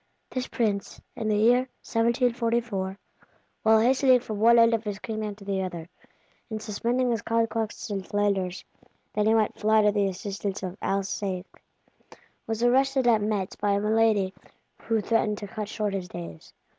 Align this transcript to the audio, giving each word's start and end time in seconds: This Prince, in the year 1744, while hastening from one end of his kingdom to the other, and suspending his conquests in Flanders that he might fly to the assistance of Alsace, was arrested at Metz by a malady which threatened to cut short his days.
This 0.31 0.47
Prince, 0.47 0.99
in 1.15 1.27
the 1.29 1.37
year 1.37 1.69
1744, 1.85 2.97
while 3.61 3.79
hastening 3.79 4.19
from 4.19 4.39
one 4.39 4.57
end 4.57 4.73
of 4.73 4.83
his 4.83 4.97
kingdom 4.97 5.35
to 5.35 5.45
the 5.45 5.61
other, 5.61 5.87
and 6.49 6.59
suspending 6.59 7.11
his 7.11 7.21
conquests 7.21 7.91
in 7.91 8.01
Flanders 8.01 8.65
that 9.13 9.27
he 9.27 9.33
might 9.35 9.59
fly 9.59 9.83
to 9.83 9.91
the 9.91 10.07
assistance 10.07 10.63
of 10.63 10.75
Alsace, 10.81 11.45
was 12.47 12.63
arrested 12.63 13.05
at 13.05 13.21
Metz 13.21 13.55
by 13.55 13.73
a 13.73 13.79
malady 13.79 14.33
which 14.87 15.05
threatened 15.05 15.37
to 15.37 15.47
cut 15.47 15.69
short 15.69 15.93
his 15.93 16.07
days. 16.07 16.51